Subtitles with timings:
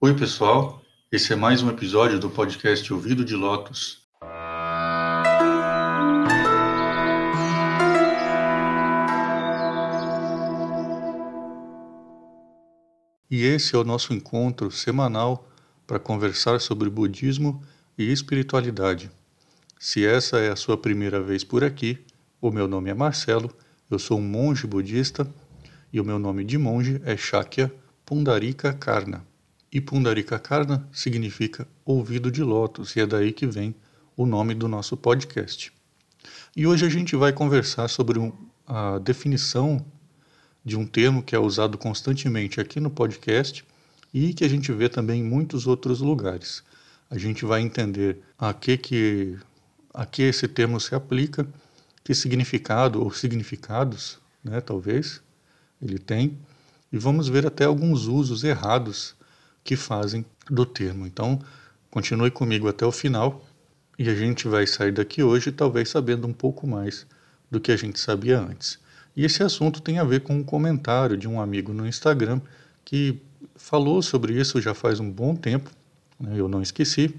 [0.00, 0.80] Oi, pessoal.
[1.10, 4.06] Esse é mais um episódio do podcast Ouvido de Lotus.
[13.28, 15.48] E esse é o nosso encontro semanal
[15.84, 17.60] para conversar sobre budismo
[17.98, 19.10] e espiritualidade.
[19.80, 21.98] Se essa é a sua primeira vez por aqui,
[22.40, 23.50] o meu nome é Marcelo,
[23.90, 25.28] eu sou um monge budista
[25.92, 27.68] e o meu nome de monge é Shakya
[28.06, 29.27] Pundarika Karna.
[29.70, 33.74] E Pundarika Karna significa ouvido de lótus, e é daí que vem
[34.16, 35.70] o nome do nosso podcast.
[36.56, 38.32] E hoje a gente vai conversar sobre um,
[38.66, 39.84] a definição
[40.64, 43.62] de um termo que é usado constantemente aqui no podcast
[44.12, 46.62] e que a gente vê também em muitos outros lugares.
[47.10, 49.36] A gente vai entender a que, que,
[49.92, 51.46] a que esse termo se aplica,
[52.02, 55.20] que significado ou significados, né, talvez,
[55.80, 56.38] ele tem,
[56.90, 59.17] e vamos ver até alguns usos errados
[59.68, 61.06] que fazem do termo.
[61.06, 61.38] Então,
[61.90, 63.44] continue comigo até o final
[63.98, 67.06] e a gente vai sair daqui hoje talvez sabendo um pouco mais
[67.50, 68.78] do que a gente sabia antes.
[69.14, 72.40] E esse assunto tem a ver com um comentário de um amigo no Instagram
[72.82, 73.20] que
[73.56, 75.70] falou sobre isso já faz um bom tempo,
[76.18, 76.32] né?
[76.34, 77.14] eu não esqueci.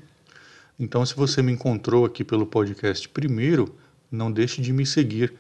[0.79, 3.75] Então, se você me encontrou aqui pelo podcast primeiro,
[4.11, 5.35] não deixe de me seguir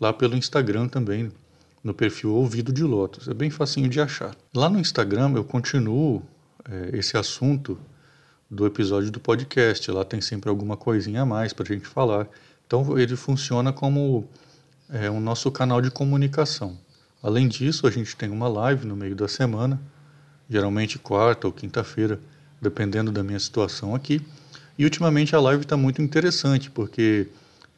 [0.00, 1.30] lá pelo Instagram também,
[1.84, 3.28] no perfil Ouvido de Lotus.
[3.28, 4.34] É bem facinho de achar.
[4.52, 6.20] Lá no Instagram eu continuo
[6.70, 7.78] é, esse assunto
[8.50, 9.90] do episódio do podcast.
[9.90, 12.28] Lá tem sempre alguma coisinha a mais para a gente falar.
[12.66, 14.28] Então ele funciona como
[14.90, 16.78] é, o nosso canal de comunicação.
[17.22, 19.80] Além disso, a gente tem uma live no meio da semana,
[20.48, 22.20] geralmente quarta ou quinta-feira,
[22.60, 24.20] dependendo da minha situação aqui.
[24.78, 27.26] E ultimamente a live está muito interessante, porque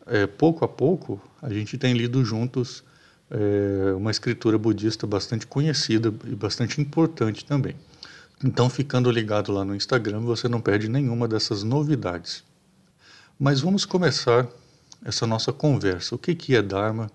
[0.06, 2.84] é, pouco a pouco a gente tem lido juntos
[3.30, 7.74] é, uma escritura budista bastante conhecida e bastante importante também.
[8.42, 12.42] Então, ficando ligado lá no Instagram, você não perde nenhuma dessas novidades.
[13.38, 14.48] Mas vamos começar
[15.05, 16.14] essa nossa conversa.
[16.14, 17.11] O que, que é Dharma?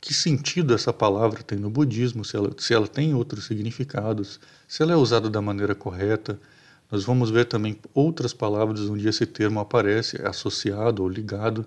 [0.00, 2.24] Que sentido essa palavra tem no budismo?
[2.24, 4.40] Se ela, se ela tem outros significados?
[4.66, 6.40] Se ela é usada da maneira correta?
[6.90, 11.66] Nós vamos ver também outras palavras onde esse termo aparece, é associado ou ligado.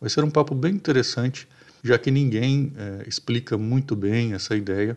[0.00, 1.48] Vai ser um papo bem interessante,
[1.82, 4.96] já que ninguém é, explica muito bem essa ideia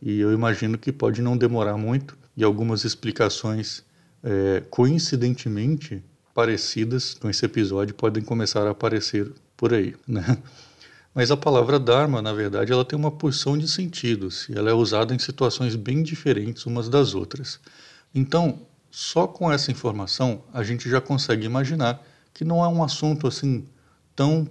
[0.00, 3.84] e eu imagino que pode não demorar muito e algumas explicações
[4.22, 6.02] é, coincidentemente
[6.34, 10.38] parecidas com esse episódio podem começar a aparecer por aí, né?
[11.14, 14.74] Mas a palavra Dharma, na verdade, ela tem uma porção de sentidos e ela é
[14.74, 17.58] usada em situações bem diferentes umas das outras.
[18.14, 22.02] Então, só com essa informação a gente já consegue imaginar
[22.34, 23.66] que não é um assunto assim
[24.14, 24.46] tão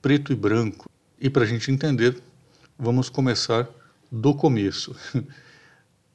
[0.00, 0.88] preto e branco.
[1.20, 2.16] E para a gente entender,
[2.78, 3.68] vamos começar
[4.20, 4.96] do começo.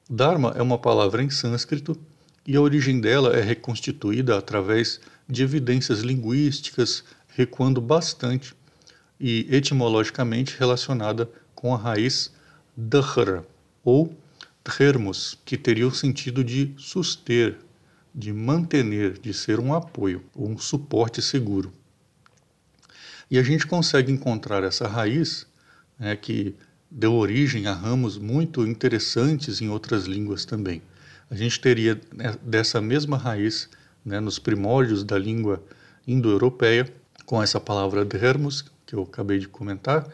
[0.10, 1.98] Dharma é uma palavra em sânscrito
[2.46, 8.54] e a origem dela é reconstituída através de evidências linguísticas, recuando bastante
[9.20, 12.32] e etimologicamente relacionada com a raiz
[12.76, 13.46] dhra
[13.84, 14.16] ou
[14.66, 17.58] dhermos, que teria o sentido de suster,
[18.14, 21.72] de manter, de ser um apoio, um suporte seguro.
[23.30, 25.48] E a gente consegue encontrar essa raiz,
[25.98, 26.56] né, que
[26.92, 30.82] deu origem a ramos muito interessantes em outras línguas também.
[31.30, 33.70] A gente teria né, dessa mesma raiz
[34.04, 35.64] né, nos primórdios da língua
[36.06, 36.94] indo-europeia,
[37.26, 40.06] com essa palavra dermos, que eu acabei de comentar,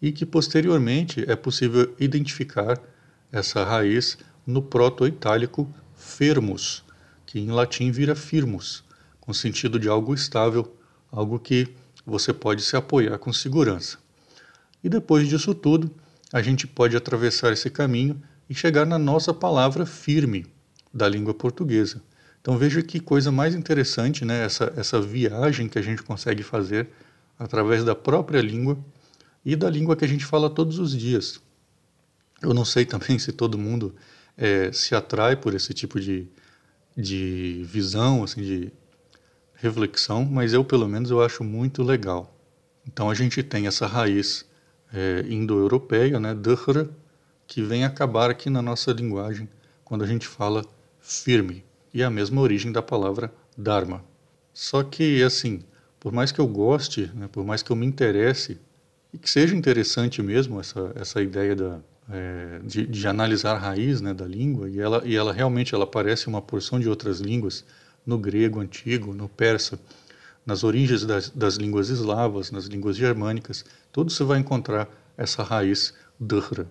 [0.00, 2.80] e que posteriormente é possível identificar
[3.30, 4.16] essa raiz
[4.46, 6.82] no proto-itálico firmus,
[7.26, 8.82] que em latim vira firmus,
[9.20, 10.74] com sentido de algo estável,
[11.10, 11.68] algo que
[12.06, 13.98] você pode se apoiar com segurança.
[14.82, 15.94] E depois disso tudo,
[16.32, 20.46] a gente pode atravessar esse caminho e chegar na nossa palavra firme
[20.92, 22.02] da língua portuguesa.
[22.40, 24.44] Então veja que coisa mais interessante, né?
[24.44, 26.88] Essa, essa viagem que a gente consegue fazer
[27.38, 28.78] através da própria língua
[29.44, 31.40] e da língua que a gente fala todos os dias.
[32.40, 33.94] Eu não sei também se todo mundo
[34.36, 36.26] é, se atrai por esse tipo de,
[36.96, 38.72] de visão, assim, de
[39.54, 42.36] reflexão, mas eu pelo menos eu acho muito legal.
[42.86, 44.44] Então a gente tem essa raiz
[44.92, 46.88] é, indo-europeia, né, dhra,
[47.46, 49.48] que vem acabar aqui na nossa linguagem
[49.84, 50.64] quando a gente fala
[51.00, 54.02] firme, e a mesma origem da palavra dharma.
[54.54, 55.62] Só que, assim,
[56.00, 58.58] por mais que eu goste, né, por mais que eu me interesse,
[59.12, 61.80] e que seja interessante mesmo essa, essa ideia da,
[62.10, 65.86] é, de, de, analisar a raiz né, da língua, e ela, e ela realmente ela
[65.86, 67.64] parece uma porção de outras línguas,
[68.04, 69.78] no grego antigo, no persa,
[70.44, 75.94] nas origens das, das línguas eslavas, nas línguas germânicas, tudo você vai encontrar essa raiz
[76.18, 76.66] dhra.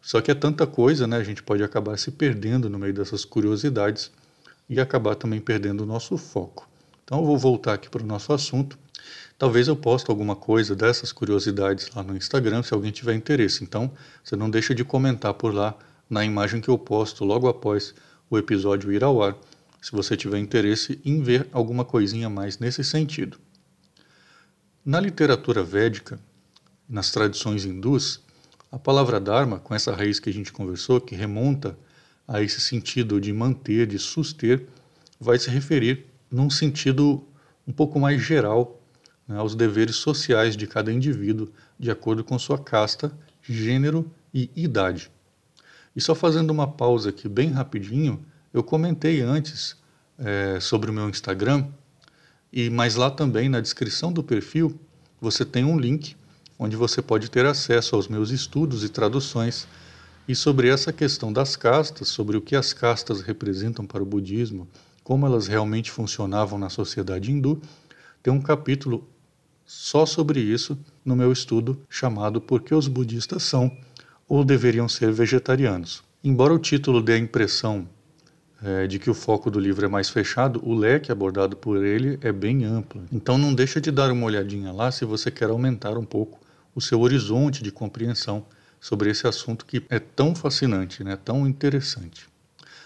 [0.00, 1.16] Só que é tanta coisa, né?
[1.16, 4.10] A gente pode acabar se perdendo no meio dessas curiosidades
[4.68, 6.68] e acabar também perdendo o nosso foco.
[7.04, 8.78] Então eu vou voltar aqui para o nosso assunto.
[9.36, 13.64] Talvez eu poste alguma coisa dessas curiosidades lá no Instagram, se alguém tiver interesse.
[13.64, 13.90] Então,
[14.22, 15.74] você não deixa de comentar por lá
[16.08, 17.94] na imagem que eu posto logo após
[18.28, 19.34] o episódio ir ao ar,
[19.80, 23.38] se você tiver interesse em ver alguma coisinha mais nesse sentido.
[24.84, 26.18] Na literatura védica,
[26.88, 28.20] nas tradições hindus,
[28.70, 31.78] a palavra Dharma, com essa raiz que a gente conversou, que remonta
[32.26, 34.66] a esse sentido de manter, de suster,
[35.18, 37.26] vai se referir num sentido
[37.66, 38.80] um pouco mais geral
[39.26, 43.12] né, aos deveres sociais de cada indivíduo, de acordo com sua casta,
[43.42, 45.10] gênero e idade.
[45.94, 49.76] E só fazendo uma pausa aqui bem rapidinho, eu comentei antes
[50.18, 51.66] é, sobre o meu Instagram,
[52.52, 54.78] e mas lá também na descrição do perfil
[55.20, 56.16] você tem um link
[56.58, 59.66] onde você pode ter acesso aos meus estudos e traduções
[60.26, 64.68] e sobre essa questão das castas, sobre o que as castas representam para o budismo,
[65.02, 67.60] como elas realmente funcionavam na sociedade hindu,
[68.22, 69.08] tem um capítulo
[69.64, 73.76] só sobre isso no meu estudo chamado Por que os budistas são
[74.28, 76.02] ou deveriam ser vegetarianos.
[76.22, 77.88] Embora o título dê a impressão
[78.62, 82.18] é, de que o foco do livro é mais fechado, o leque abordado por ele
[82.20, 83.02] é bem amplo.
[83.10, 86.40] Então não deixa de dar uma olhadinha lá se você quer aumentar um pouco
[86.74, 88.44] o seu horizonte de compreensão
[88.80, 92.28] sobre esse assunto que é tão fascinante, né, tão interessante.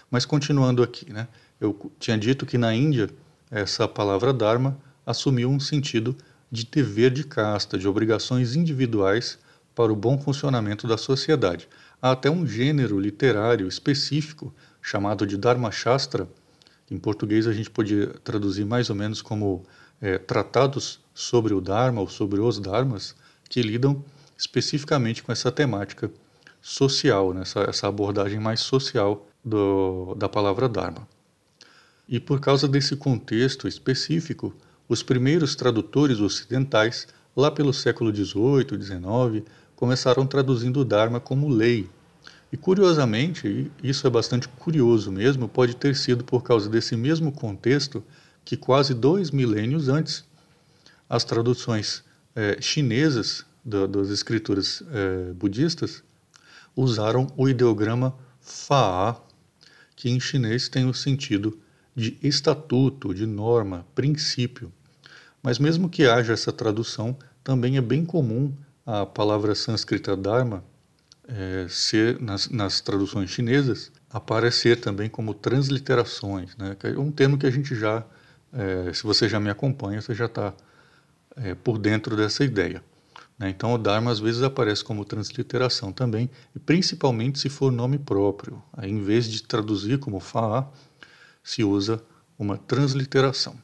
[0.09, 1.27] Mas continuando aqui, né,
[1.59, 3.09] eu tinha dito que na Índia
[3.51, 6.15] essa palavra Dharma assumiu um sentido
[6.51, 9.37] de dever de casta, de obrigações individuais
[9.73, 11.67] para o bom funcionamento da sociedade.
[12.01, 14.53] Há até um gênero literário específico
[14.85, 16.29] chamado de Dharma Shastra,
[16.91, 19.65] em português a gente podia traduzir mais ou menos como
[19.99, 23.15] é, tratados sobre o Dharma ou sobre os Dharmas,
[23.49, 24.05] que lidam
[24.37, 26.11] especificamente com essa temática
[26.61, 27.41] social, né?
[27.41, 31.07] essa, essa abordagem mais social do, da palavra Dharma.
[32.07, 34.53] E por causa desse contexto específico,
[34.87, 41.89] os primeiros tradutores ocidentais, lá pelo século XVIII, XIX, começaram traduzindo o Dharma como lei.
[42.55, 48.01] E curiosamente, isso é bastante curioso mesmo, pode ter sido por causa desse mesmo contexto
[48.45, 50.23] que quase dois milênios antes,
[51.09, 52.01] as traduções
[52.33, 56.01] é, chinesas do, das escrituras é, budistas
[56.73, 59.17] usaram o ideograma Fa,
[59.93, 61.59] que em chinês tem o sentido
[61.93, 64.71] de estatuto, de norma, princípio.
[65.43, 68.53] Mas mesmo que haja essa tradução, também é bem comum
[68.85, 70.63] a palavra sânscrita Dharma
[71.27, 76.75] é, ser, nas, nas, traduções chinesas, aparecer também como transliterações, né?
[76.79, 78.03] que é um termo que a gente já,
[78.53, 80.53] é, se você já me acompanha, você já está
[81.35, 82.83] é, por dentro dessa ideia.
[83.37, 83.49] Né?
[83.49, 88.61] Então, o Dharma às vezes aparece como transliteração também, e principalmente se for nome próprio.
[88.73, 90.67] Aí, em vez de traduzir como Fa,
[91.43, 92.01] se usa
[92.37, 93.55] uma transliteração.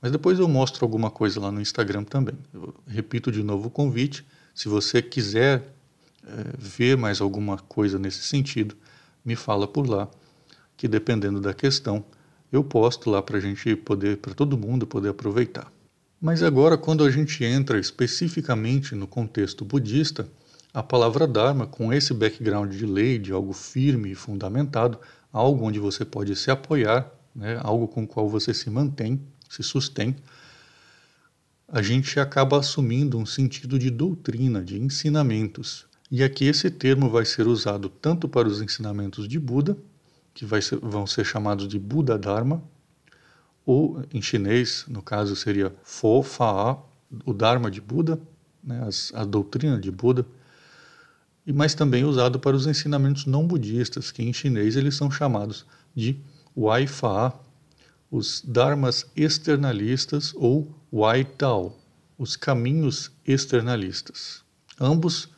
[0.00, 2.34] Mas depois eu mostro alguma coisa lá no Instagram também.
[2.54, 4.24] Eu repito de novo o convite.
[4.54, 5.74] Se você quiser
[6.26, 8.76] é, ver mais alguma coisa nesse sentido,
[9.24, 10.08] me fala por lá,
[10.76, 12.04] que dependendo da questão,
[12.50, 15.70] eu posto lá para a gente poder, para todo mundo poder aproveitar.
[16.20, 20.28] Mas agora, quando a gente entra especificamente no contexto budista,
[20.72, 24.98] a palavra Dharma, com esse background de lei, de algo firme e fundamentado,
[25.32, 29.62] algo onde você pode se apoiar, né, algo com o qual você se mantém, se
[29.62, 30.14] sustém,
[31.66, 35.86] a gente acaba assumindo um sentido de doutrina, de ensinamentos.
[36.10, 39.76] E aqui esse termo vai ser usado tanto para os ensinamentos de Buda,
[40.34, 42.60] que ser, vão ser chamados de Buda Dharma,
[43.64, 46.76] ou em chinês, no caso, seria Fo Fa,
[47.24, 48.20] o Dharma de Buda,
[48.62, 50.26] né, as, a doutrina de Buda,
[51.46, 55.64] e mas também usado para os ensinamentos não budistas, que em chinês eles são chamados
[55.94, 56.18] de
[56.56, 57.32] Wai Fa,
[58.10, 61.78] os Dharmas externalistas ou Wai Tao,
[62.18, 64.42] os caminhos externalistas.
[64.78, 65.28] Ambos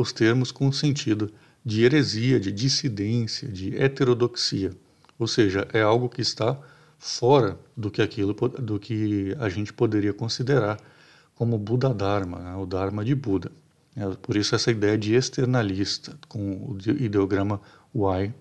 [0.00, 1.30] os termos com sentido
[1.64, 4.70] de heresia, de dissidência, de heterodoxia,
[5.18, 6.58] ou seja, é algo que está
[6.98, 10.78] fora do que aquilo do que a gente poderia considerar
[11.34, 13.50] como Buda Dharma, né, o Dharma de Buda.
[13.96, 17.60] É, por isso essa ideia de externalista com o ideograma
[17.94, 18.32] Y.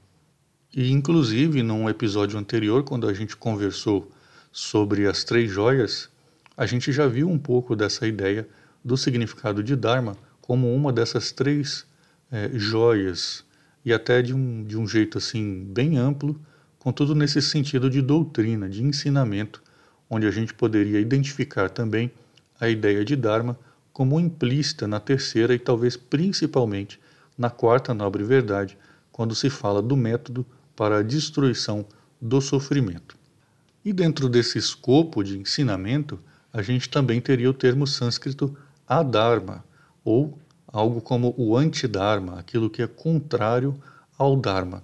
[0.73, 4.11] E inclusive num episódio anterior, quando a gente conversou
[4.51, 6.09] sobre as três joias,
[6.55, 8.47] a gente já viu um pouco dessa ideia
[8.83, 10.15] do significado de Dharma
[10.49, 11.85] como uma dessas três
[12.31, 13.45] é, joias
[13.85, 16.41] e até de um, de um jeito assim bem amplo
[16.79, 19.61] contudo nesse sentido de doutrina, de ensinamento,
[20.09, 22.11] onde a gente poderia identificar também
[22.59, 23.59] a ideia de Dharma
[23.93, 26.99] como implícita na terceira e talvez principalmente
[27.37, 28.75] na quarta nobre verdade,
[29.11, 30.43] quando se fala do método
[30.75, 31.85] para a destruição
[32.19, 33.15] do sofrimento.
[33.85, 36.19] E dentro desse escopo de ensinamento,
[36.51, 39.63] a gente também teria o termo sânscrito adharma,
[40.09, 43.79] ou algo como o antidharma, aquilo que é contrário
[44.17, 44.83] ao dharma.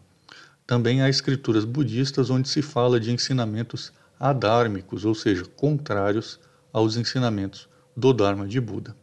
[0.67, 6.39] Também há escrituras budistas onde se fala de ensinamentos adármicos, ou seja, contrários
[6.71, 7.67] aos ensinamentos
[7.97, 8.95] do Dharma de Buda.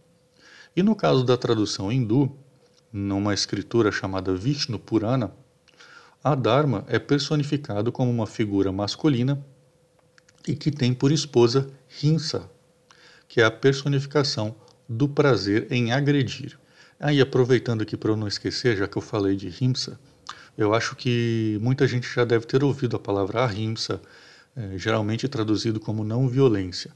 [0.76, 2.30] E no caso da tradução hindu,
[2.92, 5.32] numa escritura chamada Vishnu Purana,
[6.22, 9.44] a Dharma é personificado como uma figura masculina
[10.46, 11.68] e que tem por esposa
[12.02, 12.48] Hinsa,
[13.26, 14.54] que é a personificação
[14.92, 16.58] do prazer em agredir.
[17.00, 19.98] Aí, aproveitando aqui para eu não esquecer, já que eu falei de Himsa,
[20.56, 24.00] eu acho que muita gente já deve ter ouvido a palavra ahimsa,
[24.54, 26.90] é, geralmente traduzido como não violência.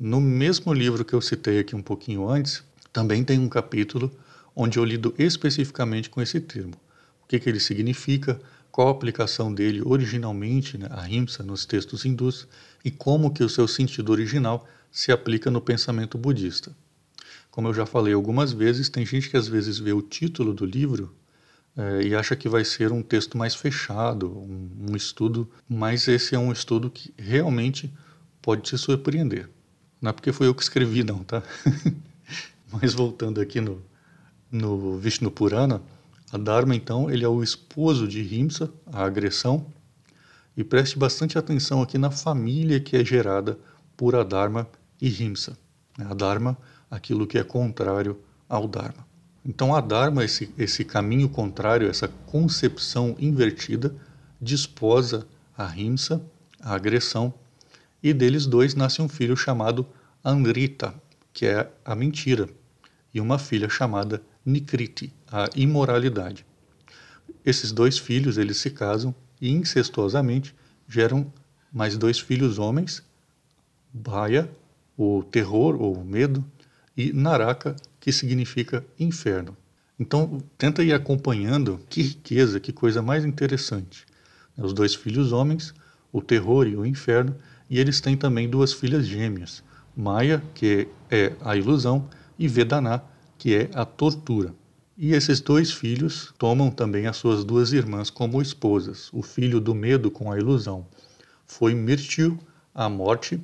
[0.00, 4.10] No mesmo livro que eu citei aqui um pouquinho antes, também tem um capítulo
[4.56, 6.74] onde eu lido especificamente com esse termo.
[7.22, 8.40] O que, que ele significa,
[8.70, 12.48] qual a aplicação dele originalmente, né, a rimsa, nos textos hindus,
[12.82, 16.74] e como que o seu sentido original se aplica no pensamento budista.
[17.52, 20.64] Como eu já falei algumas vezes, tem gente que às vezes vê o título do
[20.64, 21.14] livro
[21.76, 26.34] é, e acha que vai ser um texto mais fechado, um, um, estudo, mas esse
[26.34, 27.92] é um estudo que realmente
[28.40, 29.50] pode te surpreender.
[30.00, 31.42] Não é porque foi eu que escrevi, não, tá?
[32.72, 33.82] mas voltando aqui no,
[34.50, 35.82] no Vishnu Purana,
[36.32, 39.66] a Dharma, então, ele é o esposo de Himsa, a agressão,
[40.56, 43.58] e preste bastante atenção aqui na família que é gerada
[43.94, 44.66] por Adharma
[44.98, 45.58] e Himsa.
[45.98, 46.56] A Dharma,
[46.92, 49.06] aquilo que é contrário ao Dharma.
[49.42, 53.96] Então, a Dharma, esse, esse caminho contrário, essa concepção invertida,
[54.38, 56.22] desposa a rimsa,
[56.60, 57.32] a agressão,
[58.02, 59.86] e deles dois nasce um filho chamado
[60.22, 60.94] Andrita,
[61.32, 62.46] que é a mentira,
[63.14, 66.44] e uma filha chamada Nikriti, a imoralidade.
[67.42, 70.54] Esses dois filhos, eles se casam e incestuosamente
[70.86, 71.32] geram
[71.72, 73.02] mais dois filhos homens,
[73.94, 74.50] Bhaya,
[74.96, 76.44] o terror ou o medo,
[76.96, 79.56] e Naraka, que significa inferno.
[79.98, 84.04] Então, tenta ir acompanhando que riqueza, que coisa mais interessante.
[84.56, 85.72] Os dois filhos homens,
[86.12, 87.36] o terror e o inferno,
[87.70, 89.62] e eles têm também duas filhas gêmeas,
[89.96, 92.08] Maya, que é a ilusão,
[92.38, 93.02] e Vedana,
[93.38, 94.54] que é a tortura.
[94.96, 99.08] E esses dois filhos tomam também as suas duas irmãs como esposas.
[99.12, 100.86] O filho do medo com a ilusão
[101.46, 102.38] foi Mirtyu,
[102.74, 103.40] a morte,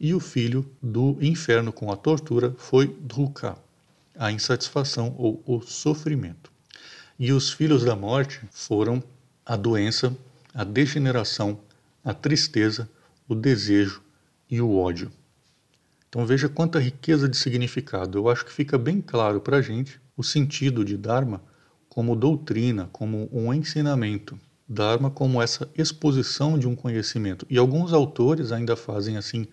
[0.00, 3.56] e o filho do inferno com a tortura foi Dukkha,
[4.16, 6.50] a insatisfação ou o sofrimento.
[7.18, 9.02] E os filhos da morte foram
[9.44, 10.16] a doença,
[10.54, 11.58] a degeneração,
[12.04, 12.88] a tristeza,
[13.28, 14.02] o desejo
[14.48, 15.10] e o ódio.
[16.08, 18.18] Então veja quanta riqueza de significado.
[18.18, 21.42] Eu acho que fica bem claro para a gente o sentido de Dharma
[21.88, 24.38] como doutrina, como um ensinamento.
[24.68, 27.46] Dharma como essa exposição de um conhecimento.
[27.50, 29.46] E alguns autores ainda fazem assim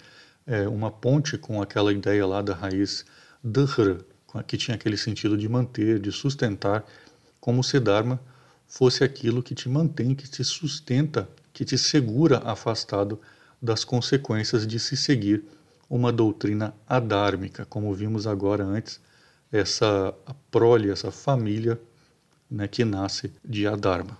[0.45, 3.05] é, uma ponte com aquela ideia lá da raiz
[3.43, 3.99] Dhra,
[4.47, 6.83] que tinha aquele sentido de manter, de sustentar,
[7.39, 8.19] como se Dharma
[8.67, 13.19] fosse aquilo que te mantém, que te sustenta, que te segura afastado
[13.61, 15.43] das consequências de se seguir
[15.89, 18.99] uma doutrina adármica, como vimos agora antes,
[19.51, 20.13] essa
[20.51, 21.79] prole, essa família
[22.49, 24.17] né, que nasce de Adharma.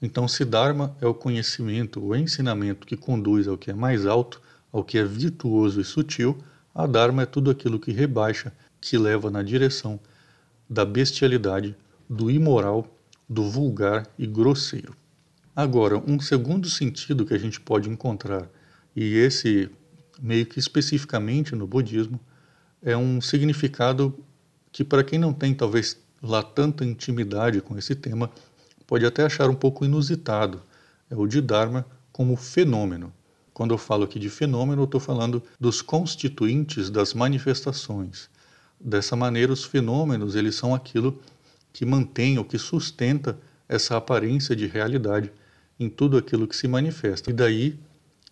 [0.00, 4.40] Então, se Dharma é o conhecimento, o ensinamento que conduz ao que é mais alto,
[4.72, 6.38] ao que é virtuoso e sutil,
[6.74, 9.98] a Dharma é tudo aquilo que rebaixa, que leva na direção
[10.68, 11.76] da bestialidade,
[12.08, 12.86] do imoral,
[13.28, 14.94] do vulgar e grosseiro.
[15.54, 18.48] Agora, um segundo sentido que a gente pode encontrar,
[18.94, 19.70] e esse
[20.20, 22.20] meio que especificamente no budismo,
[22.82, 24.14] é um significado
[24.70, 28.30] que para quem não tem talvez lá tanta intimidade com esse tema,
[28.86, 30.62] pode até achar um pouco inusitado.
[31.10, 33.12] É o de Dharma como fenômeno.
[33.56, 38.28] Quando eu falo aqui de fenômeno, eu estou falando dos constituintes das manifestações.
[38.78, 41.18] Dessa maneira, os fenômenos eles são aquilo
[41.72, 45.32] que mantém ou que sustenta essa aparência de realidade
[45.80, 47.30] em tudo aquilo que se manifesta.
[47.30, 47.78] E daí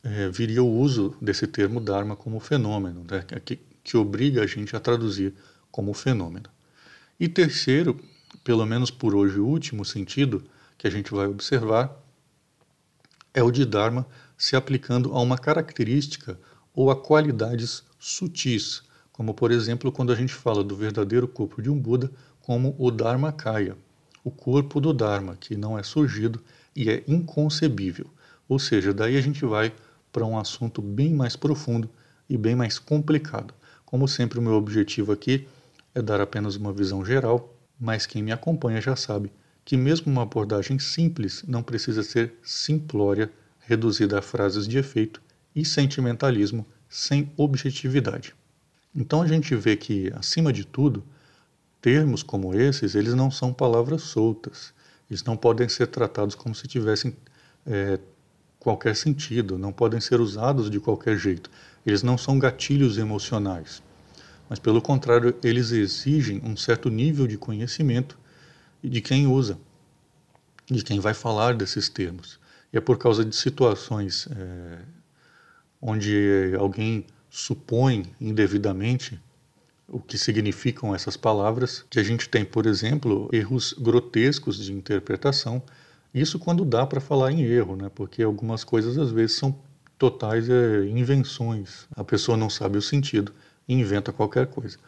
[0.02, 4.76] é, viria o uso desse termo Dharma como fenômeno, né, que, que obriga a gente
[4.76, 5.32] a traduzir
[5.70, 6.50] como fenômeno.
[7.18, 7.98] E terceiro,
[8.44, 10.44] pelo menos por hoje, o último sentido
[10.76, 11.98] que a gente vai observar
[13.32, 16.38] é o de Dharma se aplicando a uma característica
[16.74, 21.70] ou a qualidades sutis, como por exemplo quando a gente fala do verdadeiro corpo de
[21.70, 22.10] um Buda
[22.40, 23.76] como o Dharmakaya,
[24.24, 26.42] o corpo do Dharma, que não é surgido
[26.74, 28.06] e é inconcebível.
[28.48, 29.72] Ou seja, daí a gente vai
[30.12, 31.88] para um assunto bem mais profundo
[32.28, 33.54] e bem mais complicado.
[33.84, 35.46] Como sempre, o meu objetivo aqui
[35.94, 39.30] é dar apenas uma visão geral, mas quem me acompanha já sabe
[39.64, 43.30] que mesmo uma abordagem simples não precisa ser simplória,
[43.66, 45.20] reduzida a frases de efeito
[45.54, 48.34] e sentimentalismo sem objetividade.
[48.94, 51.04] Então a gente vê que, acima de tudo,
[51.80, 54.72] termos como esses, eles não são palavras soltas.
[55.10, 57.14] Eles não podem ser tratados como se tivessem
[57.66, 57.98] é,
[58.58, 61.50] qualquer sentido, não podem ser usados de qualquer jeito.
[61.84, 63.82] Eles não são gatilhos emocionais,
[64.48, 68.18] mas pelo contrário, eles exigem um certo nível de conhecimento
[68.82, 69.58] de quem usa,
[70.66, 72.38] de quem vai falar desses termos.
[72.74, 74.78] E é por causa de situações é,
[75.80, 79.18] onde alguém supõe indevidamente
[79.88, 85.62] o que significam essas palavras, que a gente tem, por exemplo, erros grotescos de interpretação
[86.12, 87.90] isso quando dá para falar em erro, né?
[87.92, 89.54] Porque algumas coisas às vezes são
[89.98, 91.88] totais é, invenções.
[91.96, 93.32] A pessoa não sabe o sentido
[93.66, 94.78] e inventa qualquer coisa.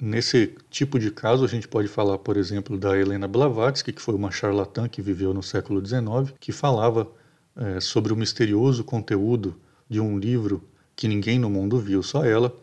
[0.00, 4.16] Nesse tipo de caso, a gente pode falar, por exemplo, da Helena Blavatsky, que foi
[4.16, 7.08] uma charlatã que viveu no século XIX, que falava
[7.56, 10.62] é, sobre o misterioso conteúdo de um livro
[10.96, 12.54] que ninguém no mundo viu, só ela.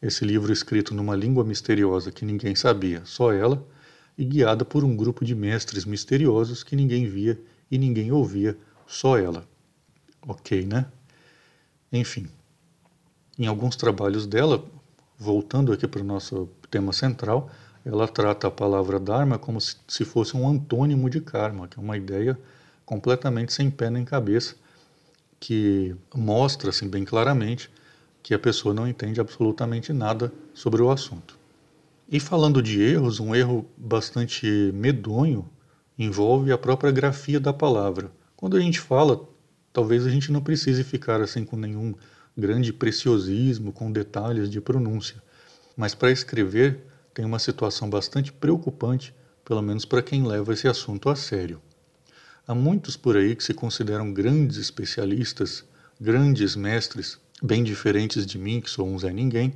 [0.00, 3.66] Esse livro escrito numa língua misteriosa que ninguém sabia, só ela,
[4.16, 9.18] e guiada por um grupo de mestres misteriosos que ninguém via e ninguém ouvia, só
[9.18, 9.46] ela.
[10.26, 10.86] Ok, né?
[11.92, 12.28] Enfim,
[13.38, 14.64] em alguns trabalhos dela,
[15.18, 17.50] voltando aqui para o nosso tema central,
[17.84, 21.96] ela trata a palavra Dharma como se fosse um antônimo de karma, que é uma
[21.96, 22.38] ideia
[22.86, 24.54] completamente sem pé nem cabeça,
[25.38, 27.68] que mostra assim, bem claramente
[28.22, 31.38] que a pessoa não entende absolutamente nada sobre o assunto.
[32.08, 35.48] E falando de erros, um erro bastante medonho
[35.98, 38.10] envolve a própria grafia da palavra.
[38.36, 39.28] Quando a gente fala,
[39.72, 41.94] talvez a gente não precise ficar assim com nenhum
[42.36, 45.22] grande preciosismo, com detalhes de pronúncia.
[45.76, 46.80] Mas para escrever
[47.12, 49.14] tem uma situação bastante preocupante,
[49.44, 51.60] pelo menos para quem leva esse assunto a sério.
[52.48, 55.64] Há muitos por aí que se consideram grandes especialistas,
[56.00, 59.52] grandes mestres, bem diferentes de mim, que sou um Zé Ninguém,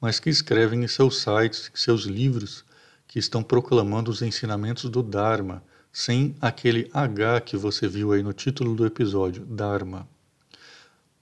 [0.00, 2.64] mas que escrevem em seus sites, seus livros,
[3.08, 8.32] que estão proclamando os ensinamentos do Dharma, sem aquele H que você viu aí no
[8.32, 10.08] título do episódio, Dharma.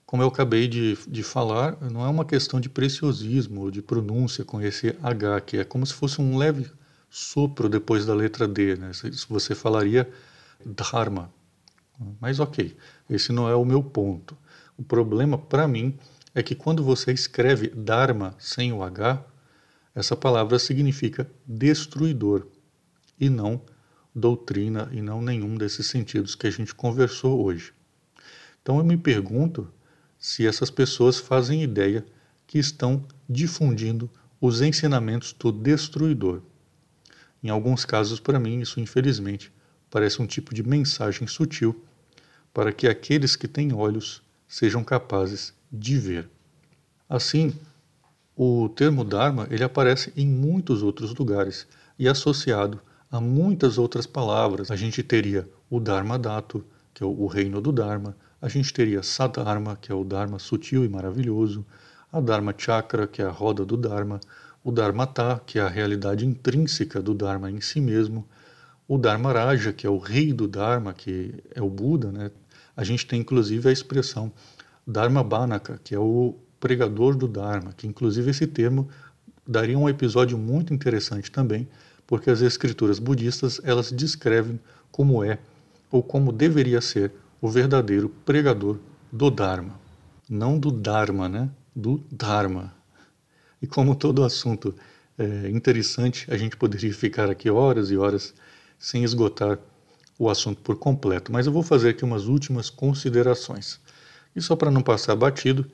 [0.05, 4.45] Como eu acabei de, de falar, não é uma questão de preciosismo ou de pronúncia
[4.45, 6.71] com esse H, que é como se fosse um leve
[7.09, 8.77] sopro depois da letra D.
[8.77, 8.91] Né?
[9.31, 10.07] Você falaria
[10.65, 11.33] Dharma.
[12.21, 12.77] Mas ok,
[13.09, 14.37] esse não é o meu ponto.
[14.77, 15.97] O problema para mim
[16.35, 19.25] é que quando você escreve Dharma sem o H,
[19.95, 22.47] essa palavra significa destruidor
[23.19, 23.63] e não
[24.15, 27.73] doutrina e não nenhum desses sentidos que a gente conversou hoje.
[28.61, 29.73] Então eu me pergunto
[30.19, 32.05] se essas pessoas fazem ideia
[32.47, 36.43] que estão difundindo os ensinamentos do destruidor.
[37.43, 39.53] Em alguns casos, para mim, isso infelizmente
[39.91, 41.85] parece um tipo de mensagem sutil
[42.53, 46.29] para que aqueles que têm olhos sejam capazes de ver.
[47.09, 47.55] Assim,
[48.37, 51.67] o termo Dharma ele aparece em muitos outros lugares
[51.99, 54.71] e associado há muitas outras palavras.
[54.71, 59.03] A gente teria o Dharma Dhatu, que é o reino do Dharma, a gente teria
[59.03, 61.65] Sadharma, que é o Dharma sutil e maravilhoso,
[62.13, 64.21] a Dharma Chakra, que é a roda do Dharma,
[64.63, 68.27] o Dharmata, que é a realidade intrínseca do Dharma em si mesmo,
[68.89, 72.31] o Dharma Raja, que é o rei do Dharma, que é o Buda, né?
[72.77, 74.33] A gente tem inclusive a expressão
[74.87, 78.89] Dharma Banaka, que é o pregador do Dharma, que inclusive esse termo
[79.47, 81.69] daria um episódio muito interessante também,
[82.07, 85.39] porque as escrituras budistas elas descrevem como é
[85.91, 88.79] ou como deveria ser o verdadeiro pregador
[89.13, 89.79] do Dharma.
[90.29, 91.51] Não do Dharma, né?
[91.75, 92.75] Do Dharma.
[93.61, 94.75] E como todo assunto
[95.19, 98.35] é interessante, a gente poderia ficar aqui horas e horas
[98.79, 99.59] sem esgotar
[100.19, 103.81] o assunto por completo, mas eu vou fazer aqui umas últimas considerações.
[104.35, 105.67] E só para não passar batido,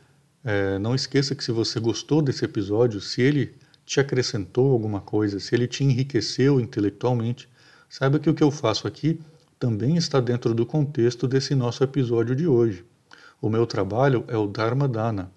[0.45, 5.39] é, não esqueça que se você gostou desse episódio, se ele te acrescentou alguma coisa,
[5.39, 7.49] se ele te enriqueceu intelectualmente,
[7.89, 9.21] saiba que o que eu faço aqui
[9.59, 12.85] também está dentro do contexto desse nosso episódio de hoje.
[13.41, 15.31] O meu trabalho é o Dharma Dana,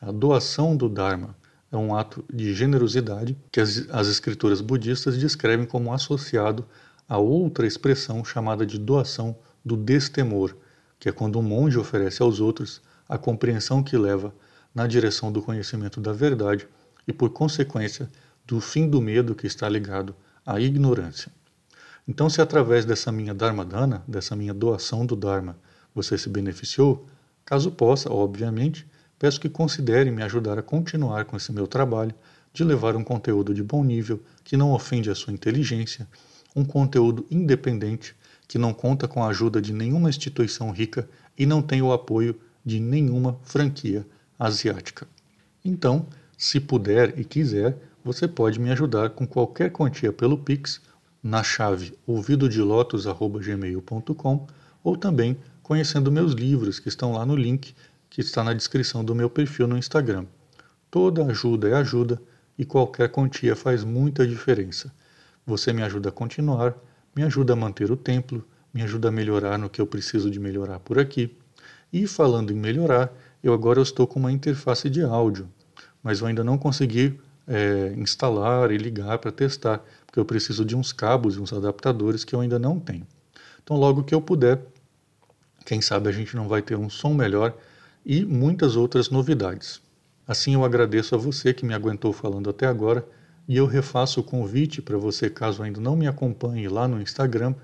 [0.00, 1.36] a doação do Dharma.
[1.72, 6.64] É um ato de generosidade que as, as escrituras budistas descrevem como associado
[7.08, 10.54] a outra expressão chamada de doação do destemor,
[10.98, 14.34] que é quando um monge oferece aos outros a compreensão que leva
[14.74, 16.66] na direção do conhecimento da verdade
[17.06, 18.08] e, por consequência,
[18.46, 20.14] do fim do medo que está ligado
[20.44, 21.30] à ignorância.
[22.06, 25.56] Então, se através dessa minha Dharma Dana, dessa minha doação do Dharma,
[25.94, 27.06] você se beneficiou,
[27.44, 28.86] caso possa, obviamente,
[29.18, 32.14] peço que considere me ajudar a continuar com esse meu trabalho
[32.52, 36.06] de levar um conteúdo de bom nível que não ofende a sua inteligência
[36.54, 38.14] um conteúdo independente
[38.46, 42.38] que não conta com a ajuda de nenhuma instituição rica e não tem o apoio
[42.64, 44.06] de nenhuma franquia
[44.38, 45.06] asiática.
[45.64, 50.80] Então, se puder e quiser, você pode me ajudar com qualquer quantia pelo Pix
[51.22, 54.46] na chave ouvidodelotos.gmail.com
[54.82, 57.74] ou também conhecendo meus livros que estão lá no link
[58.10, 60.26] que está na descrição do meu perfil no Instagram.
[60.90, 62.20] Toda ajuda é ajuda
[62.58, 64.92] e qualquer quantia faz muita diferença.
[65.46, 66.74] Você me ajuda a continuar,
[67.14, 70.40] me ajuda a manter o templo, me ajuda a melhorar no que eu preciso de
[70.40, 71.36] melhorar por aqui.
[71.92, 75.48] E falando em melhorar, eu agora estou com uma interface de áudio,
[76.02, 80.74] mas eu ainda não consegui é, instalar e ligar para testar, porque eu preciso de
[80.74, 83.06] uns cabos e uns adaptadores que eu ainda não tenho.
[83.62, 84.60] Então, logo que eu puder,
[85.64, 87.56] quem sabe a gente não vai ter um som melhor
[88.04, 89.80] e muitas outras novidades.
[90.26, 93.06] Assim, eu agradeço a você que me aguentou falando até agora
[93.46, 97.54] e eu refaço o convite para você, caso ainda não me acompanhe lá no Instagram,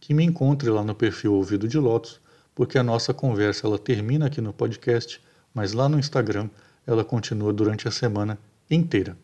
[0.00, 2.20] que me encontre lá no perfil Ouvido de Lotus,
[2.54, 5.20] porque a nossa conversa ela termina aqui no podcast,
[5.54, 6.48] mas lá no Instagram
[6.86, 8.38] ela continua durante a semana
[8.70, 9.16] inteira.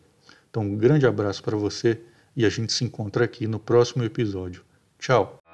[0.49, 2.01] Então, um grande abraço para você
[2.35, 4.63] e a gente se encontra aqui no próximo episódio.
[4.99, 5.44] Tchau!